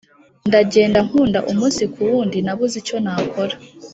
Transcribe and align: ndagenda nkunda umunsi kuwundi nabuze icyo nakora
ndagenda 0.47 0.99
nkunda 1.07 1.39
umunsi 1.51 1.81
kuwundi 1.93 2.37
nabuze 2.45 2.75
icyo 2.81 2.97
nakora 3.03 3.55